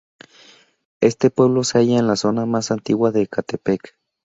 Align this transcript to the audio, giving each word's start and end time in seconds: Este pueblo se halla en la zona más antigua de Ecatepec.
Este 0.99 1.29
pueblo 1.29 1.63
se 1.63 1.77
halla 1.77 1.99
en 1.99 2.07
la 2.07 2.15
zona 2.15 2.47
más 2.47 2.71
antigua 2.71 3.11
de 3.11 3.21
Ecatepec. 3.21 3.93